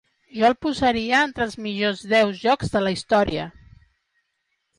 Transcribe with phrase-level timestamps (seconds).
[0.35, 3.47] Jo el posaria entre els millors deu jocs de la història.